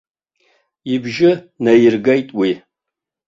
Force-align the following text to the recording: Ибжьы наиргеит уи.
Ибжьы 0.93 1.31
наиргеит 1.63 2.27
уи. 2.39 2.51